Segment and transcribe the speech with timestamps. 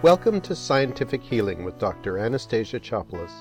[0.00, 2.18] Welcome to Scientific Healing with Dr.
[2.18, 3.32] Anastasia Chopelas.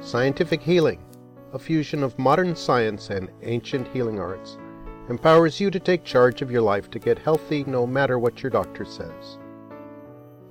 [0.00, 1.04] Scientific Healing,
[1.52, 4.56] a fusion of modern science and ancient healing arts,
[5.10, 8.48] empowers you to take charge of your life to get healthy no matter what your
[8.48, 9.36] doctor says.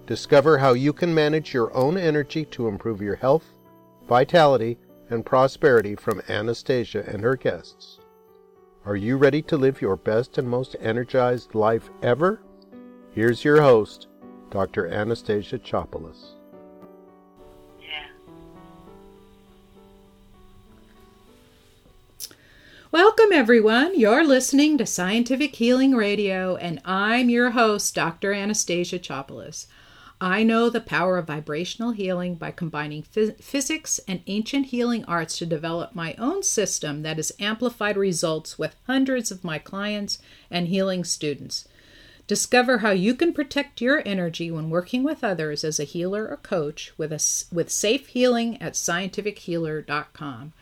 [0.06, 3.56] Discover how you can manage your own energy to improve your health,
[4.08, 4.78] vitality,
[5.10, 8.00] and prosperity from Anastasia and her guests.
[8.86, 12.44] Are you ready to live your best and most energized life ever?
[13.16, 14.10] Here's your host,
[14.54, 14.88] Dr.
[14.88, 16.36] Anastasia Chopelas.
[22.92, 24.00] Welcome, everyone.
[24.00, 28.32] You're listening to Scientific Healing Radio, and I'm your host, Dr.
[28.32, 29.66] Anastasia Chopelas.
[30.22, 35.40] I know the power of vibrational healing by combining phys- physics and ancient healing arts
[35.40, 40.20] to develop my own system that has amplified results with hundreds of my clients
[40.52, 41.68] and healing students.
[42.26, 46.38] Discover how you can protect your energy when working with others as a healer or
[46.38, 50.54] coach with, a, with safe healing at scientifichealer.com.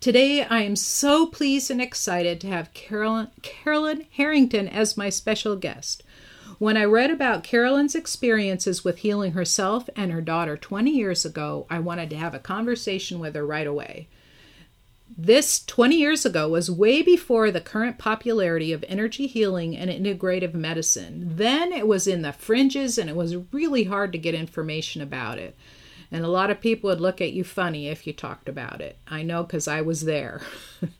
[0.00, 5.54] Today, I am so pleased and excited to have Carolyn, Carolyn Harrington as my special
[5.54, 6.02] guest.
[6.58, 11.66] When I read about Carolyn's experiences with healing herself and her daughter 20 years ago,
[11.68, 14.08] I wanted to have a conversation with her right away.
[15.16, 20.54] This 20 years ago was way before the current popularity of energy healing and integrative
[20.54, 21.36] medicine.
[21.36, 25.38] Then it was in the fringes and it was really hard to get information about
[25.38, 25.56] it.
[26.10, 28.98] And a lot of people would look at you funny if you talked about it.
[29.06, 30.42] I know because I was there.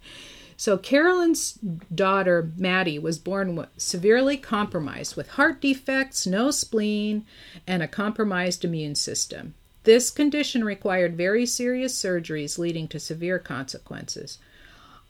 [0.62, 1.54] So Carolyn's
[1.92, 7.26] daughter, Maty, was born severely compromised with heart defects, no spleen,
[7.66, 9.54] and a compromised immune system.
[9.84, 14.38] This condition required very serious surgeries, leading to severe consequences.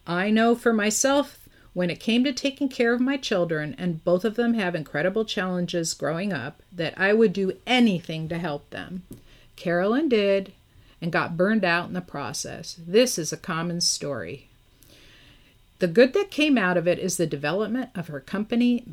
[0.07, 4.25] I know for myself, when it came to taking care of my children, and both
[4.25, 9.03] of them have incredible challenges growing up, that I would do anything to help them.
[9.57, 10.53] Carolyn did
[11.01, 12.79] and got burned out in the process.
[12.87, 14.49] This is a common story.
[15.83, 18.85] The good that came out of it is the development of her company,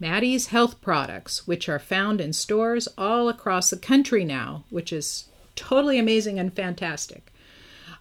[0.00, 5.28] Maty's Health Products, which are found in stores all across the country now, which is
[5.54, 7.32] totally amazing and fantastic.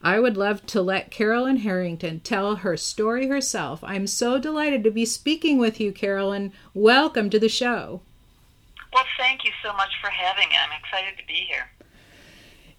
[0.01, 3.83] I would love to let Carolyn Harrington tell her story herself.
[3.83, 6.51] I'm so delighted to be speaking with you, Carolyn.
[6.73, 8.01] Welcome to the show.
[8.91, 10.55] Well, thank you so much for having me.
[10.55, 11.69] I'm excited to be here.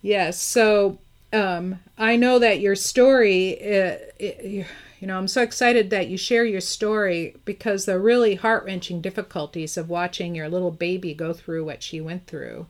[0.03, 0.99] Yes, so
[1.33, 4.67] um, I know that your story, uh, it,
[5.05, 9.03] you know, I'm so excited that you share your story because the really heart wrenching
[9.03, 12.69] difficulties of watching your little baby go through what she went through.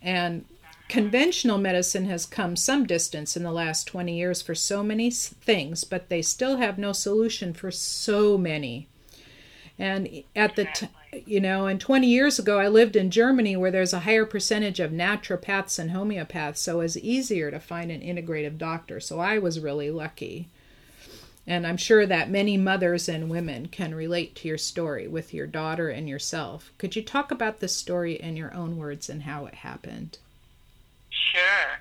[0.00, 0.44] And
[0.88, 5.82] conventional medicine has come some distance in the last 20 years for so many things,
[5.82, 8.86] but they still have no solution for so many.
[9.76, 10.88] And at the t-
[11.26, 14.78] you know, and 20 years ago, I lived in Germany where there's a higher percentage
[14.78, 19.00] of naturopaths and homeopaths, so it was easier to find an integrative doctor.
[19.00, 20.48] So I was really lucky.
[21.46, 25.46] And I'm sure that many mothers and women can relate to your story with your
[25.46, 26.72] daughter and yourself.
[26.76, 30.18] Could you talk about this story in your own words and how it happened?
[31.10, 31.80] Sure.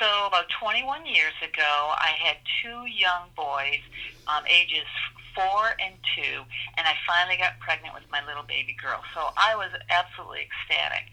[0.00, 3.80] So, about 21 years ago, I had two young boys,
[4.26, 4.86] um, ages
[5.34, 6.46] four and two,
[6.78, 9.02] and I finally got pregnant with my little baby girl.
[9.14, 11.04] So I was absolutely ecstatic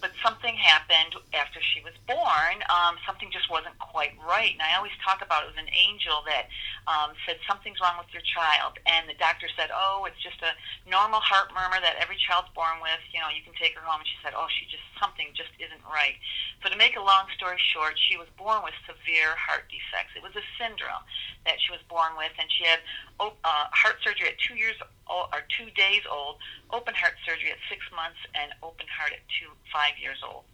[0.00, 2.56] but something happened after she was born.
[2.72, 4.56] Um, something just wasn't quite right.
[4.56, 6.48] And I always talk about it was an angel that
[6.88, 10.56] um, said something's wrong with your child, and the doctor said, "Oh, it's just a
[10.88, 13.00] normal heart murmur that every child's born with.
[13.12, 15.52] You know, you can take her home." And she said, "Oh, she just something just
[15.60, 16.16] isn't right."
[16.64, 20.16] So to make a long story short, she was born with severe heart defects.
[20.16, 21.04] It was a syndrome
[21.44, 22.80] that she was born with, and she had
[23.20, 24.76] uh, heart surgery at two years
[25.08, 26.36] old, or two days old,
[26.72, 30.44] open heart surgery at six months, and open heart at two five years old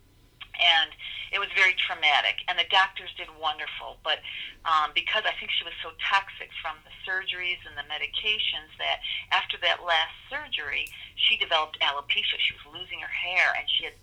[0.60, 0.90] and
[1.32, 2.40] it was very traumatic.
[2.48, 4.24] And the doctors did wonderful, but
[4.64, 9.04] um, because I think she was so toxic from the surgeries and the medications, that
[9.32, 12.40] after that last surgery, she developed alopecia.
[12.40, 13.96] She was losing her hair, and she had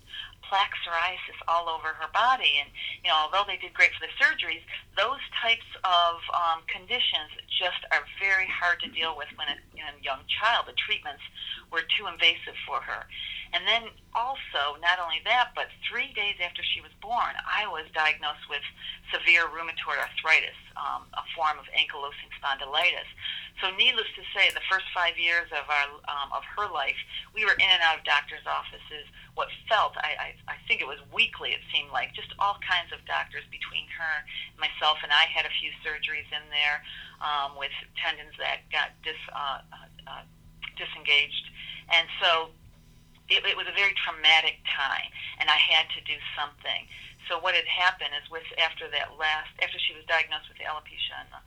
[0.48, 2.60] plaque psoriasis all over her body.
[2.60, 2.68] And
[3.02, 4.62] you know, although they did great for the surgeries,
[4.96, 9.84] those types of um, conditions just are very hard to deal with when a, in
[9.84, 10.66] a young child.
[10.66, 11.22] The treatments
[11.72, 13.06] were too invasive for her.
[13.54, 13.86] And then
[14.18, 18.66] also, not only that, but three days after she was born, I was diagnosed with
[19.14, 23.08] severe rheumatoid arthritis, um, a form of ankylosing spondylitis.
[23.62, 26.98] So, needless to say, the first five years of our um, of her life,
[27.34, 29.06] we were in and out of doctors' offices.
[29.34, 31.54] What felt, I, I, I think it was weekly.
[31.54, 34.14] It seemed like just all kinds of doctors between her,
[34.58, 36.82] myself, and I had a few surgeries in there
[37.22, 39.62] um, with tendons that got dis, uh,
[40.06, 40.22] uh,
[40.78, 41.50] disengaged,
[41.90, 42.54] and so
[43.28, 45.08] it, it was a very traumatic time,
[45.40, 46.84] and I had to do something.
[47.28, 51.16] So what had happened is with after that last after she was diagnosed with alopecia
[51.24, 51.40] and the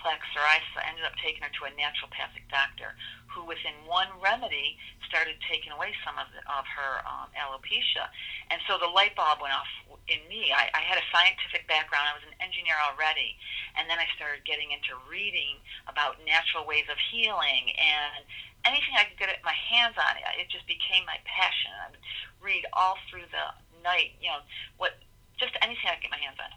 [0.00, 2.96] plaque psoriasis, I ended up taking her to a naturopathic doctor
[3.28, 4.74] who, within one remedy,
[5.06, 8.10] started taking away some of, the, of her um, alopecia.
[8.50, 9.70] And so the light bulb went off
[10.10, 10.50] in me.
[10.50, 12.10] I, I had a scientific background.
[12.10, 13.38] I was an engineer already.
[13.78, 18.26] And then I started getting into reading about natural ways of healing and
[18.66, 20.18] anything I could get my hands on.
[20.38, 21.70] It just became my passion.
[21.86, 22.02] I would
[22.42, 23.46] read all through the
[23.82, 24.42] night, you know,
[24.76, 24.98] what
[25.40, 26.52] just anything I could get my hands on.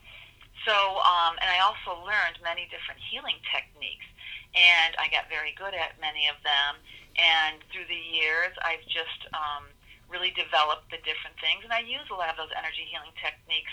[0.67, 4.07] So, um, and I also learned many different healing techniques,
[4.55, 6.79] and I got very good at many of them.
[7.19, 9.67] And through the years, I've just um,
[10.07, 13.71] really developed the different things, and I use a lot of those energy healing techniques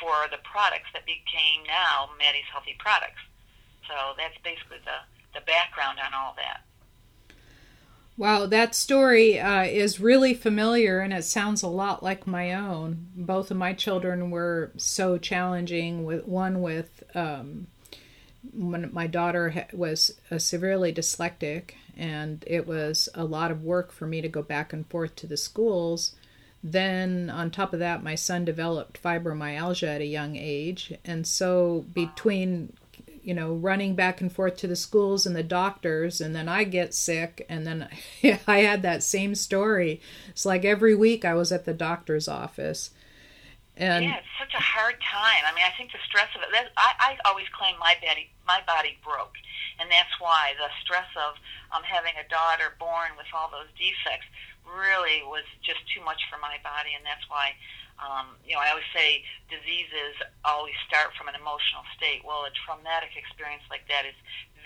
[0.00, 3.22] for the products that became now Maty's Healthy Products.
[3.86, 5.04] So that's basically the,
[5.36, 6.64] the background on all that.
[8.16, 13.08] Wow, that story uh, is really familiar and it sounds a lot like my own.
[13.16, 16.04] Both of my children were so challenging.
[16.04, 17.68] With one with um,
[18.52, 24.06] when my daughter was uh, severely dyslexic, and it was a lot of work for
[24.06, 26.14] me to go back and forth to the schools.
[26.64, 31.86] Then, on top of that, my son developed fibromyalgia at a young age, and so
[31.92, 32.74] between
[33.22, 36.64] you know, running back and forth to the schools and the doctors, and then I
[36.64, 37.88] get sick, and then
[38.46, 40.00] I had that same story.
[40.28, 42.90] It's like every week I was at the doctor's office.
[43.76, 45.42] And yeah, it's such a hard time.
[45.46, 46.48] I mean, I think the stress of it.
[46.52, 49.34] That, I, I always claim my body, my body broke,
[49.80, 51.38] and that's why the stress of
[51.72, 54.28] um, having a daughter born with all those defects
[54.64, 57.52] really was just too much for my body, and that's why
[58.02, 62.26] um, you know, I always say diseases always start from an emotional state.
[62.26, 64.16] Well, a traumatic experience like that is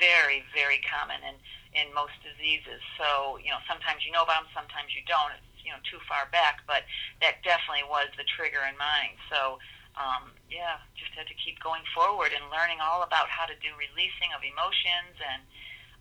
[0.00, 1.36] very, very common in,
[1.76, 2.80] in most diseases.
[2.96, 5.36] So, you know, sometimes you know about them, sometimes you don't.
[5.36, 6.86] It's, you know, too far back, but
[7.18, 9.18] that definitely was the trigger in mine.
[9.26, 9.58] So,
[9.96, 13.72] um, yeah, just had to keep going forward and learning all about how to do
[13.76, 15.16] releasing of emotions.
[15.20, 15.42] And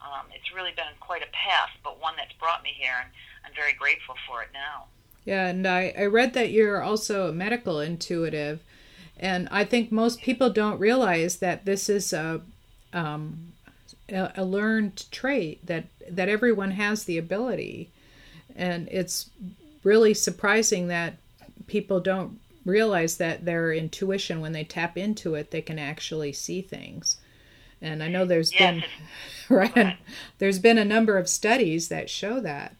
[0.04, 3.10] um, it's really been quite a path, but one that's brought me here, and
[3.46, 4.92] I'm very grateful for it now.
[5.24, 8.60] Yeah, and I, I read that you're also a medical intuitive.
[9.18, 12.42] And I think most people don't realize that this is a,
[12.94, 13.54] um,
[14.10, 17.90] a, learned trait, that, that everyone has the ability.
[18.56, 19.30] And it's
[19.84, 21.16] really surprising that
[21.66, 26.62] people don't realize that their intuition, when they tap into it, they can actually see
[26.62, 27.18] things.
[27.82, 28.60] And I know there's yes.
[28.60, 28.84] been
[29.58, 29.98] right,
[30.40, 32.76] there's been a number of studies that show that.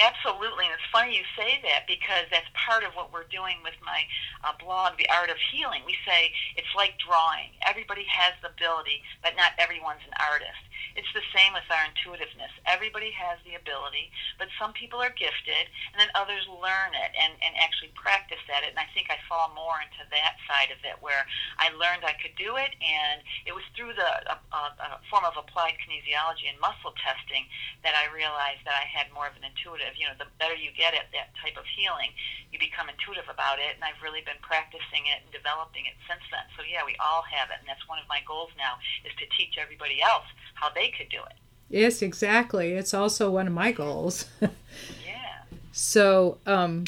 [0.00, 3.76] Absolutely, and it's funny you say that because that's part of what we're doing with
[3.84, 4.00] my
[4.42, 5.82] uh, blog, The Art of Healing.
[5.84, 7.52] We say it's like drawing.
[7.68, 10.64] Everybody has the ability, but not everyone's an artist.
[10.96, 12.52] It's the same with our intuitiveness.
[12.66, 17.34] Everybody has the ability, but some people are gifted, and then others learn it and,
[17.40, 18.74] and actually practice at it.
[18.74, 21.24] And I think I fall more into that side of it, where
[21.58, 24.62] I learned I could do it, and it was through the a, a,
[24.96, 27.46] a form of applied kinesiology and muscle testing
[27.82, 29.96] that I realized that I had more of an intuitive.
[29.96, 32.12] You know, the better you get at that type of healing,
[32.52, 36.22] you become intuitive about it, and I've really been practicing it and developing it since
[36.30, 36.42] then.
[36.58, 39.26] So yeah, we all have it, and that's one of my goals now is to
[39.38, 41.38] teach everybody else how they could do it.
[41.70, 42.72] Yes, exactly.
[42.74, 44.26] It's also one of my goals.
[44.40, 45.46] yeah.
[45.70, 46.84] So, um,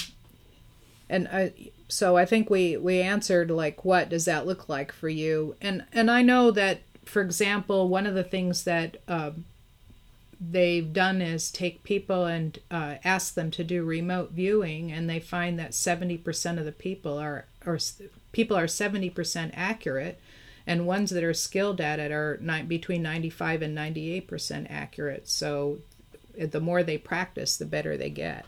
[1.08, 1.52] and I,
[1.86, 5.54] so I think we we answered like, what does that look like for you?
[5.60, 9.31] And and I know that, for example, one of the things that uh,
[10.51, 15.20] they've done is take people and uh, ask them to do remote viewing, and they
[15.20, 17.79] find that seventy percent of the people are or
[18.32, 20.20] people are seventy percent accurate
[20.67, 25.29] and ones that are skilled at it are between 95 and 98 percent accurate.
[25.29, 25.79] So
[26.37, 28.46] the more they practice the better they get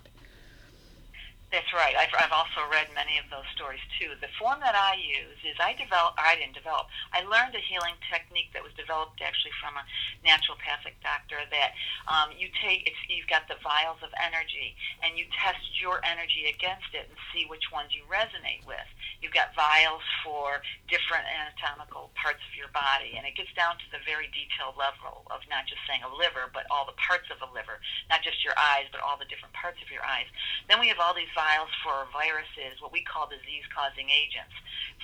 [1.55, 1.95] that's right.
[1.95, 4.19] I've, I've also read many of those stories too.
[4.19, 6.19] The form that I use is I develop.
[6.19, 6.91] I didn't develop.
[7.15, 9.87] I learned a healing technique that was developed actually from a
[10.27, 11.39] naturopathic doctor.
[11.55, 11.79] That
[12.11, 12.91] um, you take.
[12.91, 14.75] It's you've got the vials of energy,
[15.07, 18.91] and you test your energy against it and see which ones you resonate with.
[19.23, 20.59] You've got vials for
[20.91, 25.23] different anatomical parts of your body, and it gets down to the very detailed level
[25.31, 27.79] of not just saying a liver, but all the parts of a liver,
[28.11, 30.27] not just your eyes, but all the different parts of your eyes.
[30.67, 31.44] Then we have all these vials
[31.85, 34.55] for viruses, what we call disease-causing agents,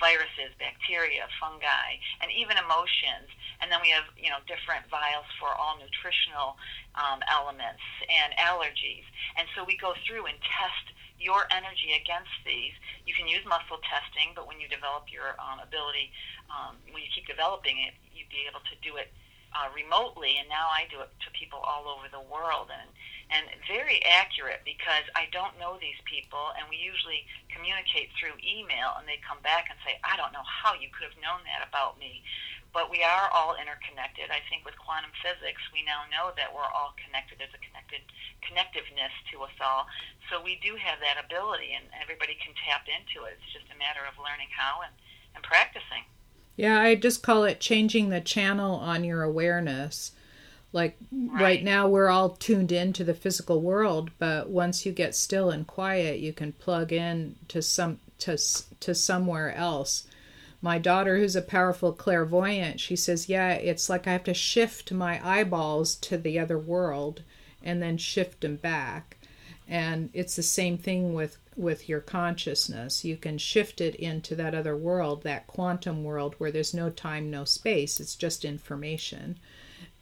[0.01, 3.29] viruses, bacteria, fungi, and even emotions.
[3.61, 6.57] And then we have, you know, different vials for all nutritional
[6.97, 9.05] um, elements and allergies.
[9.37, 10.85] And so we go through and test
[11.21, 12.73] your energy against these.
[13.05, 16.09] You can use muscle testing, but when you develop your um, ability,
[16.49, 19.13] um, when you keep developing it, you'd be able to do it
[19.51, 22.89] uh, remotely, and now I do it to people all over the world, and
[23.31, 28.91] and very accurate because I don't know these people, and we usually communicate through email,
[28.99, 31.63] and they come back and say, I don't know how you could have known that
[31.63, 32.27] about me,
[32.75, 34.27] but we are all interconnected.
[34.27, 37.39] I think with quantum physics, we now know that we're all connected.
[37.39, 38.03] There's a connected
[38.43, 39.87] connectiveness to us all,
[40.27, 43.39] so we do have that ability, and everybody can tap into it.
[43.39, 44.95] It's just a matter of learning how and,
[45.39, 46.03] and practicing.
[46.61, 50.11] Yeah, I just call it changing the channel on your awareness.
[50.71, 51.41] Like right.
[51.41, 51.63] right.
[51.63, 56.19] now, we're all tuned into the physical world, but once you get still and quiet,
[56.19, 58.37] you can plug in to some to
[58.79, 60.03] to somewhere else.
[60.61, 64.91] My daughter, who's a powerful clairvoyant, she says, "Yeah, it's like I have to shift
[64.91, 67.23] my eyeballs to the other world,
[67.63, 69.17] and then shift them back."
[69.67, 73.05] And it's the same thing with with your consciousness.
[73.05, 77.29] You can shift it into that other world, that quantum world where there's no time,
[77.29, 77.99] no space.
[77.99, 79.37] It's just information.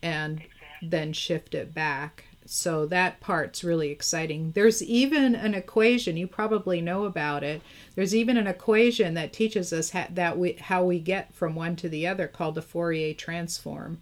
[0.01, 0.41] And
[0.81, 2.23] then shift it back.
[2.45, 4.53] So that part's really exciting.
[4.53, 7.61] There's even an equation, you probably know about it.
[7.93, 11.75] There's even an equation that teaches us ha- that we how we get from one
[11.75, 14.01] to the other called the Fourier transform.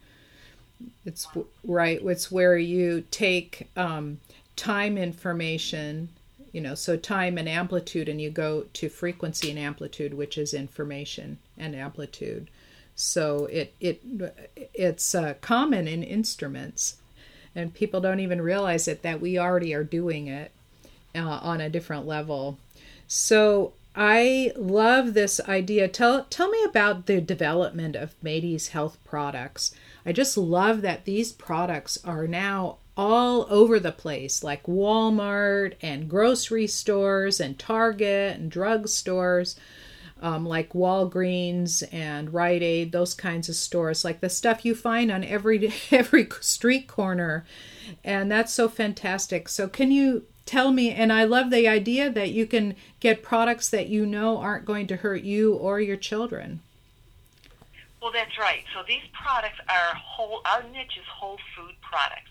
[1.05, 1.27] It's
[1.65, 4.19] right, it's where you take um,
[4.55, 6.09] time information
[6.51, 10.53] you know so time and amplitude and you go to frequency and amplitude which is
[10.53, 12.49] information and amplitude
[12.95, 14.01] so it it
[14.73, 16.97] it's uh, common in instruments
[17.55, 20.51] and people don't even realize it that we already are doing it
[21.15, 22.57] uh, on a different level
[23.07, 25.87] so I love this idea.
[25.87, 29.73] Tell tell me about the development of Maty's Health products.
[30.05, 36.09] I just love that these products are now all over the place, like Walmart and
[36.09, 39.55] grocery stores and Target and drug stores,
[40.19, 45.11] um, like Walgreens and Rite Aid, those kinds of stores, like the stuff you find
[45.11, 47.45] on every every street corner,
[48.03, 49.47] and that's so fantastic.
[49.47, 50.89] So, can you tell me?
[50.89, 54.87] And I love the idea that you can get products that you know aren't going
[54.87, 56.61] to hurt you or your children.
[58.01, 58.63] Well, that's right.
[58.73, 60.41] So these products are whole.
[60.45, 62.29] Our niche is whole food products.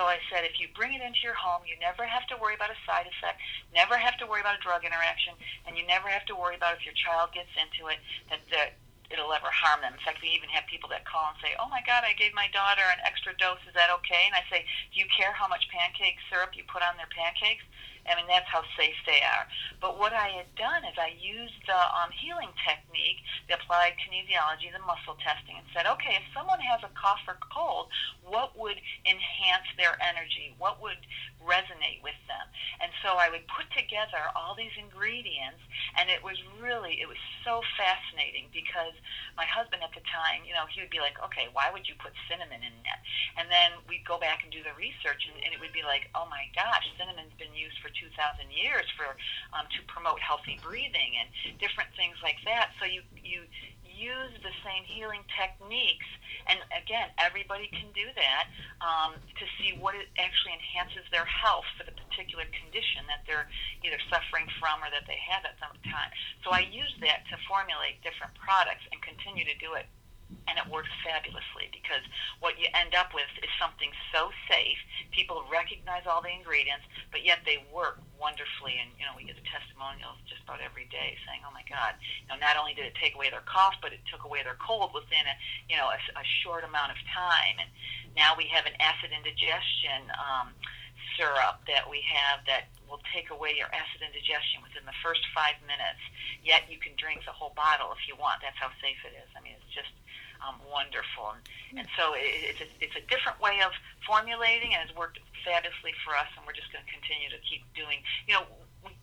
[0.00, 2.56] So I said, if you bring it into your home, you never have to worry
[2.56, 3.36] about a side effect,
[3.68, 5.36] never have to worry about a drug interaction,
[5.68, 8.00] and you never have to worry about if your child gets into it
[8.32, 8.80] that, that
[9.12, 9.92] it'll ever harm them.
[9.92, 12.32] In fact, we even have people that call and say, "Oh my God, I gave
[12.32, 13.60] my daughter an extra dose.
[13.68, 16.80] Is that okay?" And I say, "Do you care how much pancake syrup you put
[16.80, 17.68] on their pancakes?"
[18.08, 19.44] I mean, that's how safe they are.
[19.80, 24.72] But what I had done is I used the um, healing technique, the applied kinesiology,
[24.72, 27.92] the muscle testing, and said, okay, if someone has a cough or cold,
[28.24, 30.56] what would enhance their energy?
[30.56, 31.00] What would
[31.44, 32.46] resonate with them?
[32.80, 35.60] And so I would put together all these ingredients,
[35.98, 38.96] and it was really, it was so fascinating because
[39.36, 41.96] my husband at the time, you know, he would be like, okay, why would you
[42.00, 43.00] put cinnamon in that?
[43.36, 46.08] And then we'd go back and do the research, and, and it would be like,
[46.14, 48.14] oh my gosh, cinnamon's been used for 2,000
[48.50, 49.16] years for
[49.52, 51.28] um, to promote healthy breathing and
[51.58, 52.72] different things like that.
[52.78, 53.44] So you you
[53.84, 56.08] use the same healing techniques,
[56.48, 58.48] and again, everybody can do that
[58.80, 63.50] um, to see what it actually enhances their health for the particular condition that they're
[63.84, 66.10] either suffering from or that they have at some time.
[66.46, 69.84] So I use that to formulate different products and continue to do it
[70.48, 72.02] and it works fabulously because
[72.42, 74.78] what you end up with is something so safe.
[75.14, 76.82] People recognize all the ingredients,
[77.14, 78.78] but yet they work wonderfully.
[78.82, 81.94] And you know, we get the testimonials just about every day saying, "Oh my God,
[81.98, 84.58] you know, not only did it take away their cough, but it took away their
[84.58, 85.34] cold within a
[85.70, 87.70] you know a, a short amount of time." And
[88.18, 90.10] now we have an acid indigestion.
[90.18, 90.54] Um,
[91.18, 95.54] syrup that we have that will take away your acid indigestion within the first five
[95.62, 96.02] minutes.
[96.42, 98.42] Yet you can drink the whole bottle if you want.
[98.42, 99.30] That's how safe it is.
[99.38, 99.94] I mean, it's just
[100.42, 101.38] um, wonderful.
[101.70, 103.70] And, so it, it's, a, it's a different way of
[104.02, 106.28] formulating, and it's worked fabulously for us.
[106.34, 108.02] And we're just going to continue to keep doing.
[108.26, 108.44] You know,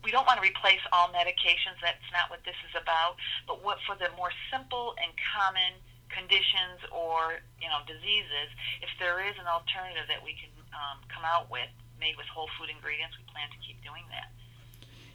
[0.04, 1.80] we don't want to replace all medications.
[1.80, 3.16] That's not what this is about.
[3.48, 5.80] But what for the more simple and common
[6.10, 8.50] conditions or you know diseases,
[8.82, 12.48] if there is an alternative that we can um, come out with made with whole
[12.58, 14.30] food ingredients, we plan to keep doing that.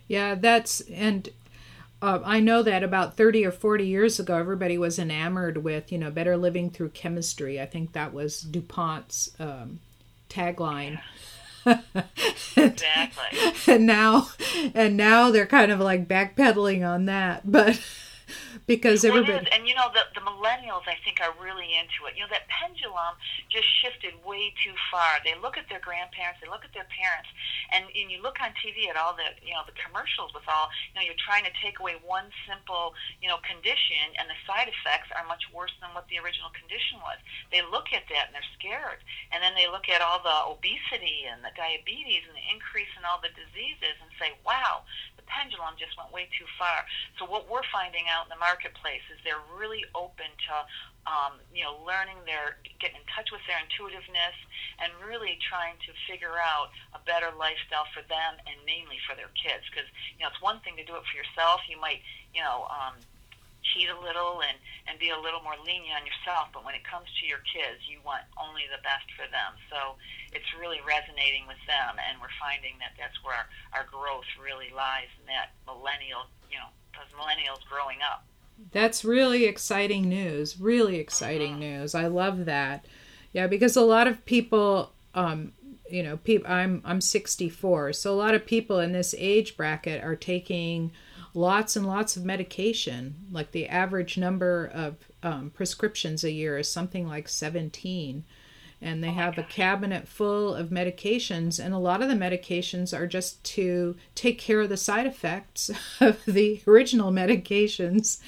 [0.08, 1.30] Yeah, that's and
[2.04, 5.98] uh, I know that about 30 or 40 years ago, everybody was enamored with, you
[5.98, 7.62] know, better living through chemistry.
[7.62, 9.80] I think that was DuPont's um,
[10.30, 11.00] tagline.
[12.58, 13.40] exactly.
[13.74, 14.28] and now,
[14.76, 17.50] and now they're kind of like backpedaling on that.
[17.50, 17.80] But
[18.66, 19.48] because everybody.
[19.52, 22.16] And you know, the, the millennials, I think, are really into it.
[22.16, 23.18] You know, that pendulum
[23.50, 25.20] just shifted way too far.
[25.24, 27.30] They look at their grandparents, they look at their parents,
[27.72, 30.70] and, and you look on TV at all the, you know, the commercials with all,
[30.92, 34.70] you know, you're trying to take away one simple, you know, condition, and the side
[34.70, 37.20] effects are much worse than what the original condition was.
[37.52, 39.02] They look at that and they're scared.
[39.32, 43.04] And then they look at all the obesity and the diabetes and the increase in
[43.06, 44.86] all the diseases and say, wow,
[45.24, 46.84] the pendulum just went way too far.
[47.16, 50.56] So what we're finding out in the marketplace is they're really open to,
[51.08, 54.36] um, you know, learning their, getting in touch with their intuitiveness,
[54.84, 59.32] and really trying to figure out a better lifestyle for them and mainly for their
[59.40, 59.64] kids.
[59.72, 59.88] Because
[60.20, 61.64] you know, it's one thing to do it for yourself.
[61.72, 62.04] You might,
[62.36, 62.68] you know.
[62.68, 63.00] Um,
[63.72, 66.84] cheat a little and and be a little more lenient on yourself but when it
[66.84, 69.96] comes to your kids you want only the best for them so
[70.36, 74.70] it's really resonating with them and we're finding that that's where our, our growth really
[74.76, 78.28] lies in that millennial you know those millennials growing up
[78.72, 80.60] That's really exciting news.
[80.60, 81.60] Really exciting Mhm.
[81.60, 81.96] news.
[81.96, 82.86] I love that.
[83.34, 85.54] Yeah, because a lot of people, um,
[85.90, 90.04] you know, peop I'm I'm 64, so a lot of people in this age bracket
[90.04, 90.92] are taking
[91.34, 93.16] lots and lots of medication.
[93.32, 98.24] Like the average number of um, prescriptions a year is something like 17.
[98.82, 102.94] And they Oh have a cabinet full of medications, and a lot of the medications
[102.98, 105.72] are just to take care of the side effects
[106.02, 108.20] of the original medications.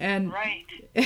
[0.00, 0.64] And right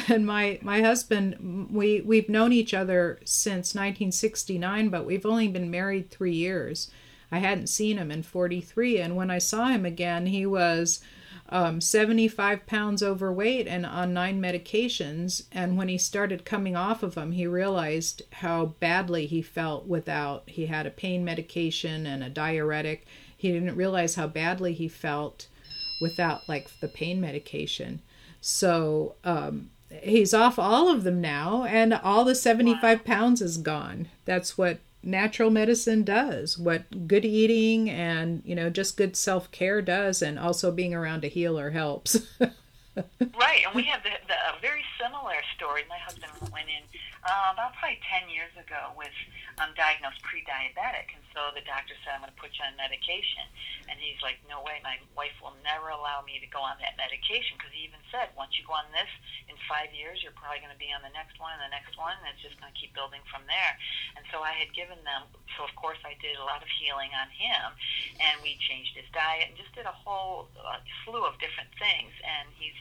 [0.08, 5.70] and my my husband we we've known each other since 1969 but we've only been
[5.70, 6.90] married 3 years
[7.30, 11.00] i hadn't seen him in 43 and when i saw him again he was
[11.48, 15.44] um, 75 pounds overweight and on nine medications.
[15.52, 20.44] And when he started coming off of them he realized how badly he felt without
[20.46, 23.06] he had a pain medication and a diuretic.
[23.36, 25.48] He didn't realize how badly he felt
[26.00, 28.00] without like the pain medication.
[28.40, 29.70] So um,
[30.02, 34.08] he's off all of them now, and all the 75 pounds is gone.
[34.24, 39.80] That's what natural medicine does, what good eating and, you know, just good self care
[39.82, 42.18] does, and also being around a healer helps.
[43.36, 45.84] Right, and we have the, the, a very similar story.
[45.92, 46.80] My husband went in
[47.20, 49.12] uh, about probably 10 years ago with
[49.60, 53.44] um, diagnosed pre-diabetic, and so the doctor said, I'm going to put you on medication.
[53.92, 56.96] And he's like, no way, my wife will never allow me to go on that
[56.96, 59.10] medication, because he even said, once you go on this,
[59.52, 62.00] in five years, you're probably going to be on the next one and the next
[62.00, 63.74] one, and it's just going to keep building from there.
[64.16, 65.28] And so I had given them,
[65.60, 67.76] so of course I did a lot of healing on him,
[68.24, 72.16] and we changed his diet and just did a whole uh, slew of different things,
[72.24, 72.76] and he's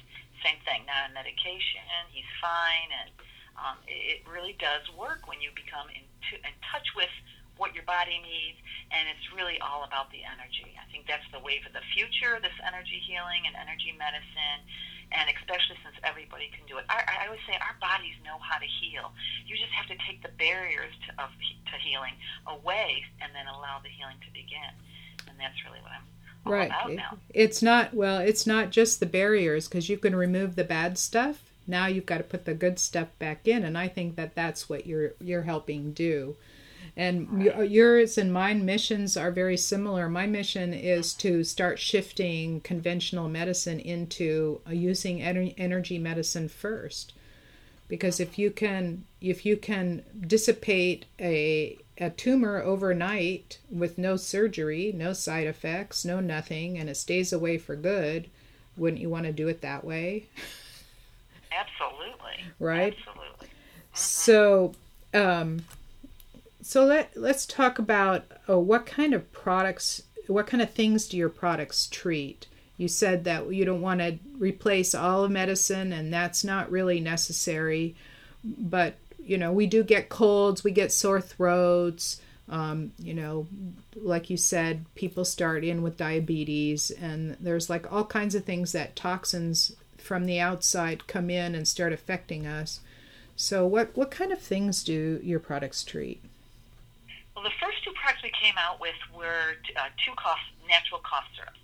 [0.45, 1.81] same thing, not on medication.
[2.13, 3.10] He's fine, and
[3.58, 7.10] um, it, really does work when you become in, to, in touch with
[7.58, 8.60] what your body needs,
[8.91, 10.75] and it's really all about the energy.
[10.75, 14.60] I think that's the wave of the future, this energy healing and energy medicine,
[15.15, 16.86] and especially since everybody can do it.
[16.91, 19.15] I, I always say our bodies know how to heal.
[19.47, 23.79] You just have to take the barriers to, of, to healing away and then allow
[23.79, 24.75] the healing to begin.
[25.31, 26.14] And that's really what I'm
[26.51, 26.67] right.
[26.67, 27.17] about It- now.
[27.34, 31.43] it's not, well, it's not just the barriers because you can remove the bad stuff.
[31.67, 34.69] Now you've got to put the good stuff back in, and I think that that's
[34.69, 36.36] what you're you're helping do.
[36.97, 40.08] And y- yours and mine missions are very similar.
[40.08, 47.13] My mission is to start shifting conventional medicine into uh, using energy medicine first.
[47.88, 54.91] Because if you can if you can dissipate a a tumor overnight with no surgery,
[54.95, 58.29] no side effects, no nothing, and it stays away for good,
[58.77, 60.25] wouldn't you want to do it that way?
[61.51, 62.43] Absolutely.
[62.60, 62.95] Right.
[62.97, 63.47] Absolutely.
[63.93, 64.73] So,
[65.13, 65.63] um,
[66.62, 71.15] so let let's talk about uh, what kind of products, what kind of things do
[71.15, 72.47] your products treat?
[72.77, 76.99] You said that you don't want to replace all of medicine, and that's not really
[76.99, 77.95] necessary.
[78.43, 78.95] But
[79.26, 82.22] you know, we do get colds, we get sore throats.
[82.48, 83.48] Um, you know,
[83.96, 88.72] like you said, people start in with diabetes, and there's like all kinds of things
[88.74, 92.82] that toxins from the outside come in and start affecting us.
[93.36, 96.22] So, what what kind of things do your products treat?
[97.36, 101.26] Well, the first two products we came out with were uh, two cough, natural cough
[101.36, 101.60] syrups.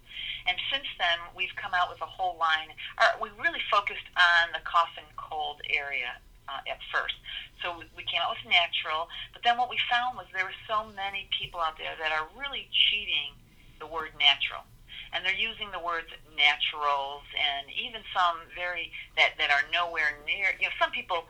[0.49, 2.73] And since then, we've come out with a whole line.
[2.97, 6.17] Or we really focused on the cough and cold area
[6.51, 7.15] uh, at first.
[7.63, 9.07] So we- came out with natural.
[9.31, 12.27] But then what we found was there were so many people out there that are
[12.35, 13.31] really cheating
[13.79, 14.67] the word natural.
[15.15, 20.51] And they're using the words naturals and even some very, that, that are nowhere near,
[20.59, 21.23] you know, some people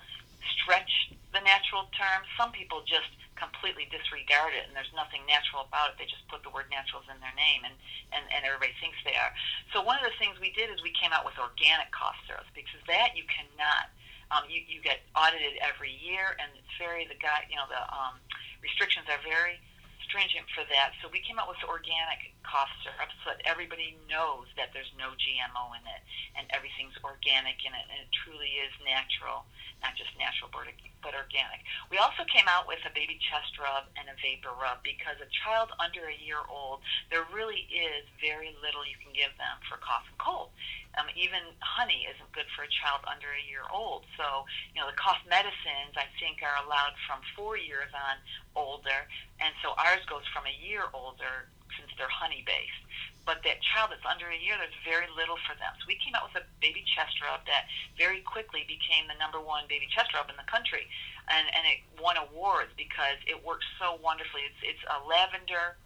[0.57, 2.25] stretch the natural term.
[2.33, 5.95] Some people just completely disregard it and there's nothing natural about it.
[5.97, 7.73] They just put the word naturals in their name and,
[8.13, 9.33] and, and everybody thinks they are.
[9.73, 12.49] So one of the things we did is we came out with organic cough syrups
[12.53, 13.89] because that you cannot.
[14.31, 17.83] Um, you, you get audited every year and it's very, the guy, you know, the
[17.91, 18.15] um,
[18.63, 19.59] restrictions are very
[20.07, 20.95] stringent for that.
[21.03, 25.15] So we came out with organic cough syrup so that everybody knows that there's no
[25.15, 26.01] GMO in it
[26.35, 29.47] and everything's organic in it and it truly is natural,
[29.81, 31.65] not just natural but, organic.
[31.89, 35.27] We also came out with a baby chest rub and a vapor rub because a
[35.43, 39.81] child under a year old, there really is very little you can give them for
[39.81, 40.53] cough and cold.
[40.95, 44.05] Um, even honey isn't good for a child under a year old.
[44.15, 48.21] So, you know, the cough medicines I think are allowed from four years on
[48.53, 49.09] older,
[49.41, 52.83] and so ours goes from a year older since they're honey based.
[53.25, 55.71] But that child that's under a year, there's very little for them.
[55.77, 59.37] So we came out with a baby chest rub that very quickly became the number
[59.37, 60.89] one baby chest rub in the country,
[61.29, 64.41] and and it won awards because it works so wonderfully.
[64.49, 65.77] It's it's a lavender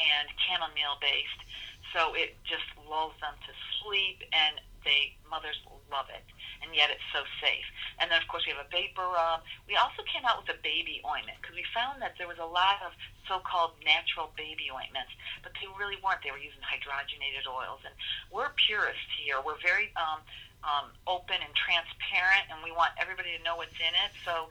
[0.00, 1.42] and chamomile based
[1.92, 5.60] so it just lulls them to sleep, and they mothers
[5.92, 6.24] love it,
[6.62, 7.66] and yet it's so safe.
[7.98, 9.42] And then of course we have a vapor rub.
[9.68, 12.46] We also came out with a baby ointment because we found that there was a
[12.48, 12.94] lot of
[13.28, 16.22] so-called natural baby ointments, but they really weren't.
[16.22, 17.94] They were using hydrogenated oils, and
[18.30, 19.38] we're purists here.
[19.42, 20.22] We're very um,
[20.66, 24.10] um, open and transparent, and we want everybody to know what's in it.
[24.26, 24.50] So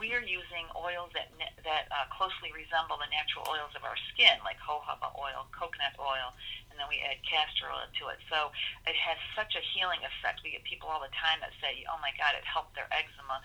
[0.00, 1.28] we are using oils that
[1.64, 6.32] that uh, closely resemble the natural oils of our skin, like jojoba oil, coconut oil,
[6.80, 8.18] then we add castor oil to it.
[8.32, 8.50] So
[8.88, 10.40] it has such a healing effect.
[10.40, 13.44] We get people all the time that say, "Oh my God, it helped their eczema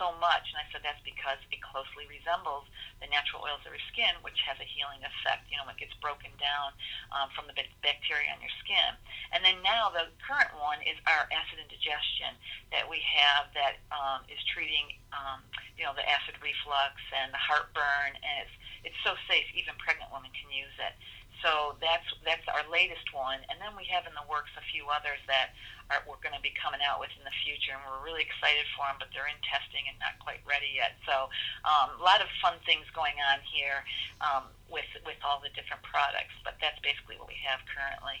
[0.00, 2.64] so much," and I said that's because it closely resembles
[3.04, 5.44] the natural oils of your skin, which has a healing effect.
[5.52, 6.72] You know, when it gets broken down
[7.12, 8.96] um, from the bacteria on your skin.
[9.32, 12.34] And then now the current one is our acid indigestion
[12.72, 14.96] that we have that um, is treating.
[15.12, 15.42] Um,
[15.76, 19.44] you know, the acid reflux and the heartburn, and it's it's so safe.
[19.56, 20.94] Even pregnant women can use it.
[21.40, 24.88] So that's that's our latest one, and then we have in the works a few
[24.92, 25.56] others that
[25.88, 28.68] are, we're going to be coming out with in the future, and we're really excited
[28.76, 29.00] for them.
[29.00, 31.00] But they're in testing and not quite ready yet.
[31.08, 31.32] So
[31.64, 33.82] um, a lot of fun things going on here
[34.20, 36.36] um, with with all the different products.
[36.44, 38.20] But that's basically what we have currently.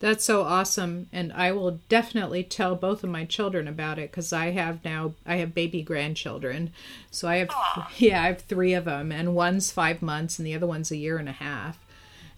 [0.00, 1.08] That's so awesome.
[1.12, 5.14] And I will definitely tell both of my children about it because I have now,
[5.24, 6.72] I have baby grandchildren.
[7.10, 7.86] So I have, Aww.
[7.96, 10.96] yeah, I have three of them, and one's five months and the other one's a
[10.96, 11.78] year and a half.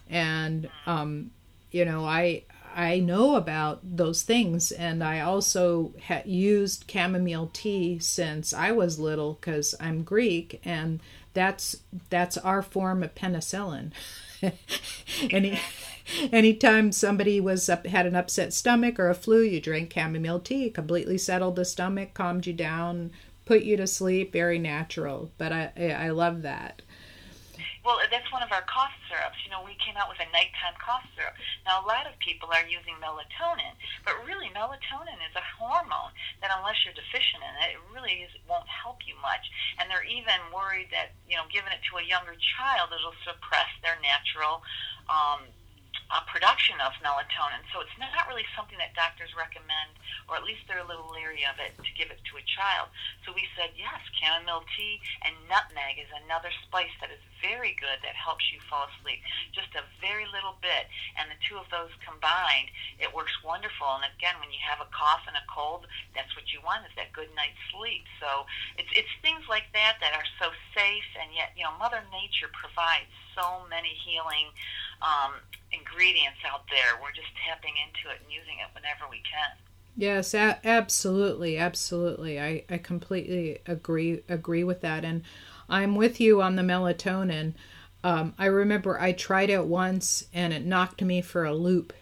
[0.08, 1.30] And, um,
[1.70, 5.94] you know, I, I know about those things, and I also
[6.26, 11.00] used chamomile tea since I was little because I'm Greek, and
[11.32, 11.76] that's
[12.10, 13.92] that's our form of penicillin.
[15.30, 15.58] Any
[16.30, 20.68] anytime somebody was up, had an upset stomach or a flu, you drank chamomile tea,
[20.70, 23.10] completely settled the stomach, calmed you down,
[23.46, 24.32] put you to sleep.
[24.32, 26.82] Very natural, but I I love that.
[27.86, 29.38] Well, that's one of our cough syrups.
[29.46, 31.38] You know, we came out with a nighttime cough syrup.
[31.62, 36.10] Now, a lot of people are using melatonin, but really, melatonin is a hormone
[36.42, 39.46] that, unless you're deficient in it, it really is, won't help you much.
[39.78, 43.70] And they're even worried that, you know, giving it to a younger child, it'll suppress
[43.86, 44.66] their natural
[45.06, 45.46] um,
[46.10, 47.62] uh, production of melatonin.
[47.74, 49.98] So it's not really something that doctors recommend,
[50.30, 52.90] or at least they're a little leery of it to give it to a child.
[53.26, 57.98] So we said, yes, chamomile tea and nutmeg is another spice that is very good
[58.06, 59.18] that helps you fall asleep.
[59.50, 60.86] Just a very little bit.
[61.18, 62.70] And the two of those combined,
[63.02, 63.98] it works wonderful.
[63.98, 66.94] And again, when you have a cough and a cold, that's what you want is
[66.94, 68.06] that good night's sleep.
[68.22, 68.46] So
[68.78, 72.50] it's, it's things like that that are so safe, and yet, you know, Mother Nature
[72.54, 74.48] provides so many healing
[75.02, 75.36] um,
[75.78, 76.98] ingredients out there.
[77.00, 79.56] We're just tapping into it and using it whenever we can.
[79.96, 82.38] Yes, a- absolutely, absolutely.
[82.40, 85.22] I, I completely agree agree with that, and
[85.68, 87.54] I'm with you on the melatonin.
[88.04, 91.92] Um, I remember I tried it once and it knocked me for a loop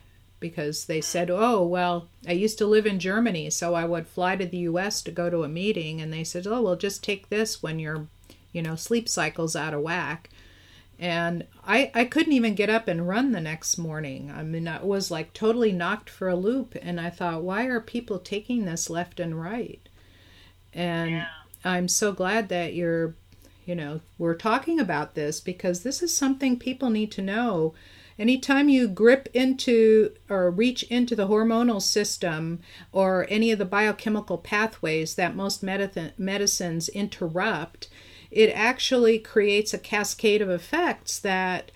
[0.41, 4.37] because they said, "Oh, well, I used to live in Germany, so I would fly
[4.37, 5.01] to the U.S.
[5.03, 8.09] to go to a meeting," and they said, "Oh, well, just take this when your,
[8.53, 10.29] you know, sleep cycle's out of whack."
[10.99, 14.31] And I I couldn't even get up and run the next morning.
[14.31, 17.81] I mean, I was like totally knocked for a loop, and I thought, why are
[17.81, 19.81] people taking this left and right?
[20.73, 21.27] And Yeah.
[21.65, 23.15] I'm so glad that you're,
[23.65, 27.75] you know, we're talking about this because this is something people need to know.
[28.19, 32.61] Anytime you grip into or reach into the hormonal system
[32.93, 37.89] or any of the biochemical pathways that most medicine, medicines interrupt,
[38.35, 41.71] it actually creates a cascade of effects that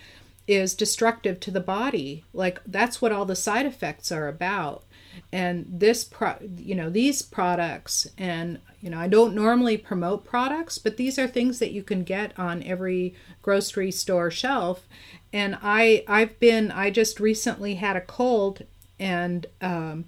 [0.47, 2.25] is destructive to the body.
[2.33, 4.85] Like that's what all the side effects are about.
[5.33, 10.79] and this pro you know these products and you know i don't normally promote products
[10.79, 14.87] but these are things that you can get on every grocery store shelf
[15.33, 18.63] and i i've been i just recently had a cold
[19.01, 20.05] and um,